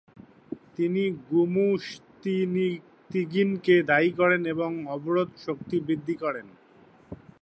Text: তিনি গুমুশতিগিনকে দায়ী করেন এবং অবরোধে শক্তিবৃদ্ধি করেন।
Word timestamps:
তিনি 0.77 1.01
গুমুশতিগিনকে 1.29 1.95
দায়ী 3.89 4.11
করেন 4.19 4.41
এবং 4.53 4.71
অবরোধে 4.95 5.37
শক্তিবৃদ্ধি 5.45 6.15
করেন। 6.23 6.47